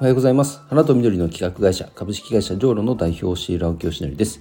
[0.00, 0.60] おはようございます。
[0.68, 4.38] 花と緑の企画会社株式会社ジョーロの代表シーラオキヨシノリです、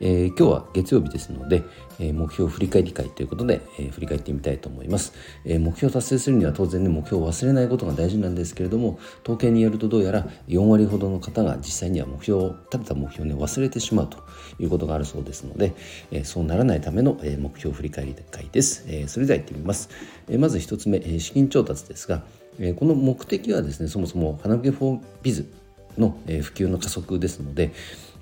[0.00, 1.64] えー、今日は月曜日ですので、
[1.98, 14.18] えー、目標振り返り会ということで、えー、振り返ってみたいと思います、え目標達成するには当然ね目標を忘れないことが大事なんですけれども統計によるとどうやら4割ほどの方が実際には目標を立てた目標を、ね、忘れてしまうと
[14.58, 15.74] いうことがあるそうですので、
[16.10, 19.88] えそうならないための、え目標振り返り会です、えそれでは行ってみます、
[20.28, 22.22] えまず1つ目、え資金調達ですが
[22.58, 25.50] えこの目的はですねそもそも花毛フォービズ
[25.98, 27.72] の、普及の加速ですので、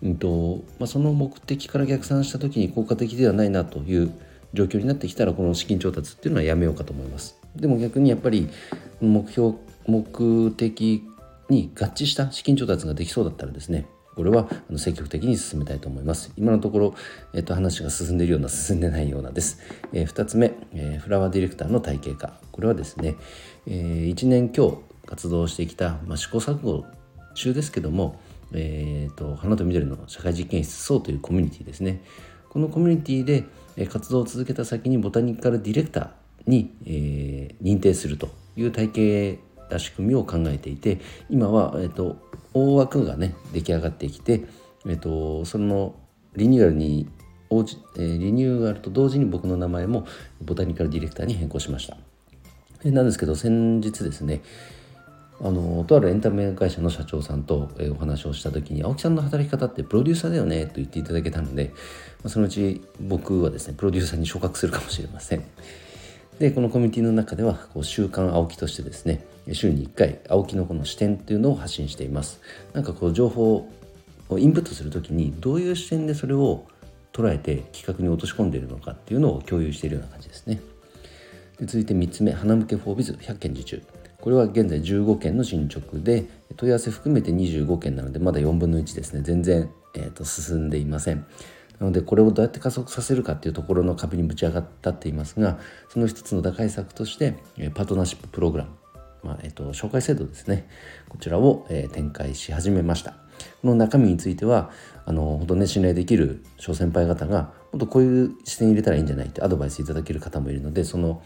[0.03, 4.13] うんとまあ、その目的から逆算した時に効果的ではないなという
[4.53, 7.37] 状況になってきたらこの資金調達っていうのはやめようかと思います。
[7.57, 8.49] でも逆にやっぱり
[9.01, 11.05] 目標目的
[11.49, 16.33] に合致した資金調達ができそうだったらですねこれは積極的に進めたいと思います。
[16.37, 16.95] 今のところ、
[17.35, 19.59] えっと、話が進んでいるような進んでないようなです。
[19.93, 22.35] えー、2つ目、えー、フラワーディレクターの体系化。
[22.53, 23.17] これはですね、
[23.67, 26.85] えー、1年強活動してきた、まあ、試行錯誤
[27.35, 28.21] 中ですけども、
[28.55, 32.03] えーと、花と緑の社会実験室そうというコミュニティですね。
[32.49, 39.39] このコミュニティで活動を続けた先にボタニカルディレクターに、えー、認定するという体系
[39.79, 42.17] 仕組みを考えていて今は、えーと
[42.55, 44.45] 大枠がね出来上がってきて、
[44.87, 45.97] えっと、その
[46.37, 47.09] リニューアルに
[47.51, 50.07] 応じ、えー、リニューアルと同時に僕の名前も
[50.41, 51.97] ボタニカルディレクターに変更しました。
[52.85, 54.43] なんですけど先日ですね
[55.41, 61.73] あのとあるエンタメ会社の社長さんと、えお話をした時に「青木さんの働き方ってプロデューサーだよね」と言っていただけたので、
[62.23, 65.45] ま、そのうち僕はですねプロデューサーに昇格するかもしれません。
[66.39, 72.41] でこのコミュニティの中ではこう週刊青木としてですね週に1回青木のこの視点っていうのを発信しています。
[72.73, 73.69] なんかこう情報
[74.29, 76.67] をインプットする時にどういう視点でそれを
[77.13, 80.61] 捉えて企画に落とし込んでいるのかっていうのを共有しているような感じですね。
[81.59, 83.83] で続いて3つ目花向けフォービズ100件受注。
[84.25, 86.25] これは現在15件の進捗で
[86.57, 89.21] 問い合わせ含めて25件なのでまだ4分の1ですね。
[89.21, 91.27] 全然、えーと進んでいません。
[91.79, 95.59] なのでこれをどうやって加速させるかっていうところの壁にぶち上がったっていますが
[95.91, 97.35] その一つの打開策として
[97.75, 98.71] パートナーシッププログラム、
[99.23, 100.71] まあえっと、紹介制度ですね。
[101.11, 103.17] こちらを、えー、展開し始めました。
[103.61, 104.71] この中身については
[105.05, 111.23] あの本当ね信頼できる小先輩方が本当こういう視点入れたらいいんじゃないってアドバイスいただける方もいるのでその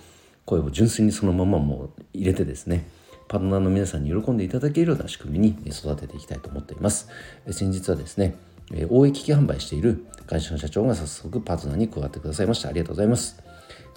[0.48, 2.88] 声を純粋にそのままもう入れてですね
[3.28, 7.08] パートナーの皆さんに喜んでいただけるような仕組みに育てていきたいと思っています。
[7.50, 8.34] 先日はですね
[8.72, 12.68] えー、大江機器販売している会社の社長が早速パートナーに加わってくださいました。
[12.68, 13.42] ありがとうございます。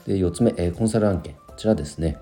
[0.05, 1.33] で4つ目、コンサル案件。
[1.47, 2.17] こちらですね、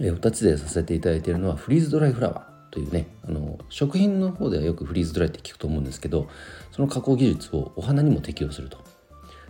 [0.00, 2.48] え、2つでさせていただいているのはフリーズドライフラワー。
[2.70, 6.28] というねあの食品の方ではよくフリーズドライって聞くと思うんですけど
[6.70, 8.84] その加工技術をお花にも適用すると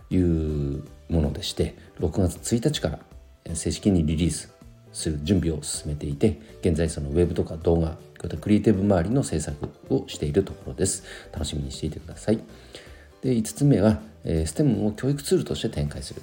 [0.09, 2.99] いうものでして6月1日から
[3.55, 4.53] 正式にリリース
[4.91, 11.03] する準備を進めていて現在そのウェブとか動画こういったクリエイティブ周りの制作をしているところです。
[11.31, 12.39] 楽しみにしていてください。
[13.21, 16.21] で5つ目は、え、STEM を教育ツールとして展開する。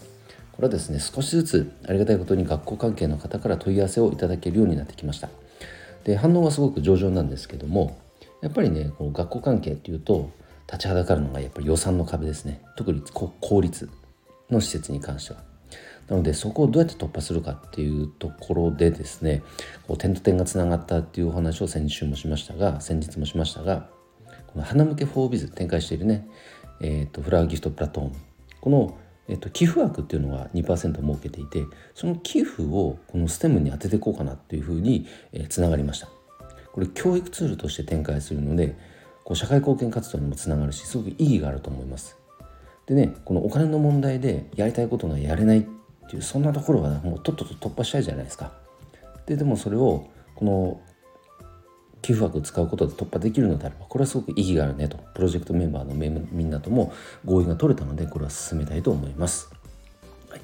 [0.52, 5.28] これはですね少しずつありがたいことに学校関係の方から問い合わせをいただけるようになってきました。
[6.04, 7.98] で反応はすごく上々なんですけども
[8.42, 10.30] やっぱりねこう学校関係っていうと
[10.66, 12.62] 立ちはだかるのがやっぱり予算の壁ですね。
[12.76, 13.02] 特に
[13.40, 13.88] 公立
[14.50, 15.55] の施設に関しては。
[16.08, 19.42] なのでそこをどうやって突破するかっていうところでですね
[19.86, 23.88] こう点と点がつながったっていうお話を先週もしましたが先日もしましたが
[24.46, 26.26] この花向けフォービズ展開しているね、
[26.80, 28.12] えーと、フラワーギフトプラトーム。
[28.60, 35.06] この、えーと、寄付枠っていうのが2%設けていてその寄付をこのステムに当てていこうかなっていうふうに、
[35.48, 36.08] つながりました。
[36.72, 38.76] これ教育ツールとして展開するので
[39.24, 42.18] こう社会貢献活動にもつながるしすごく意義があると思います。
[42.84, 45.62] でねこのお金の問題でやりたいことがやれないっ
[46.06, 48.52] っていうそんなところは、もうとっとと突破したいじゃないですか。
[49.26, 50.06] ででもそれを
[50.36, 50.80] この
[52.00, 56.92] 寄付枠を使うことで突破できるのであればこれはすごく意義があるねとプロジェクトメンバーのみんなとも
[57.24, 59.50] 合意が取れたのでこれは進めたいと思います。
[60.30, 60.40] はい、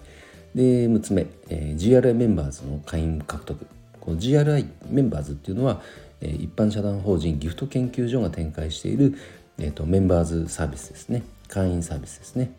[0.56, 3.64] で6つ目、えー、GRI メンバーズの会員獲得
[4.00, 5.80] この GRI メンバーズっていうのは、
[6.20, 9.14] えー、一般社団法人ギフト研究所が展開している、
[9.58, 12.50] えーと、メンバーズサービスですね会員サービスですね。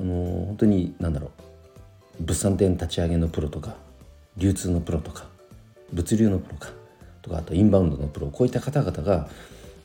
[0.00, 1.51] あのー、本当に何だろう
[2.20, 3.76] 物産展立ち上げのプロとか
[4.36, 5.26] 流通のプロとか
[5.92, 6.70] 物流のプロか
[7.22, 9.28] とかあとインバウンドのプロこういった方々が、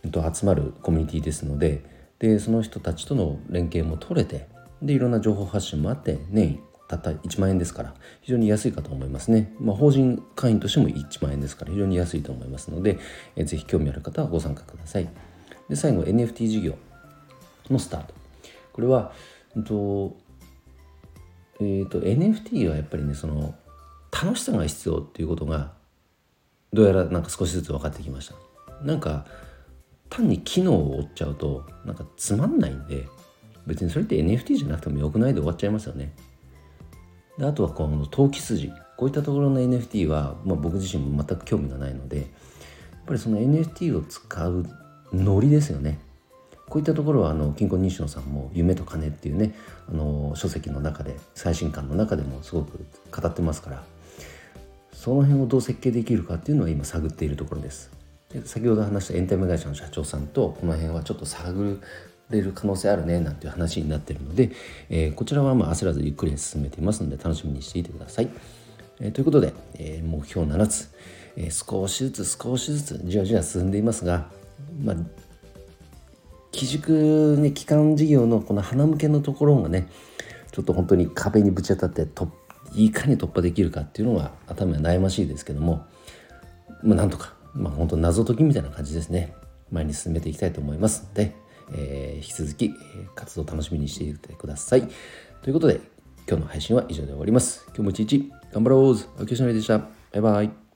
[0.03, 1.83] えっと、集まるコミュニティですので
[2.19, 4.47] でその人たちとの連携も取れて
[4.81, 12.97] でいろんな情報発信もあって年たった1万円ですから非常に安いかと思いますね、まあ、法人会員としても1万円ですから非常に安いと思いますので
[13.35, 15.09] えぜひ興味ある方はご参加ください。
[15.69, 16.75] で最後 NFT 事業
[17.69, 18.13] のスタート。
[18.71, 19.11] これは、
[19.55, 20.15] えっと、
[21.59, 23.55] えーと、NFT はやっぱりねその
[24.11, 25.73] 楽しさが必要っていうことが
[26.73, 28.35] どうやらなんか少しずつ分かってきました。
[28.83, 29.25] なんか
[30.09, 33.07] 単に機能を追っちゃうとなんかつまんないんで
[33.65, 36.13] 別にそれって NFT じゃなくてもよくないで終わっちゃいますよね。
[37.37, 38.71] であとはこの投機筋。
[38.97, 42.27] こういったところの NFT は、まあ、僕自身も全く興味がないのでやっ
[43.05, 44.65] ぱりその NFT を使う
[45.13, 45.99] ノリですよね。
[46.69, 49.53] こういったところはあの金庫西野さんも「夢と金」っていうね
[49.89, 53.83] あの書籍の中で最新刊の中でもすごく語ってますから
[54.91, 57.91] その辺をどう設計できるかっていうのは今探っているところです。
[58.29, 61.79] で先ほど話したエンタメ会社の社長さんとこの辺はちょっと探
[62.29, 64.51] れる可能性あるねなんていう話になってるので、
[64.89, 68.29] えー、こちらはまあ焦らずゆっくり進めていますので楽しみにしていてください、
[68.99, 70.89] えー、ということで、えー、目標7つ、
[71.37, 74.29] え少しずつ少しずつじわじわ進んでいますが
[74.83, 74.95] まあ
[76.57, 79.87] 基軸ね基幹事業のこの花向けのところがね
[80.51, 82.31] ちょっと本当に壁にぶち当たってと
[82.73, 85.85] いかに突破できるかっていうのが頭が悩ましいですけども
[86.81, 89.33] まあなんとかまあ本当謎解きみたいな感じですね。
[89.71, 91.05] 前に進めていきたいと思います。
[91.09, 91.35] ので、
[91.73, 92.73] えー、引き続き
[93.15, 94.87] 活動楽しみにしていてください。
[95.41, 95.81] ということで
[96.27, 97.65] 今日の配信は以上で終わります。
[97.67, 99.79] 今日も一日頑張ろう秋吉成でした。
[99.79, 100.66] バイバイ。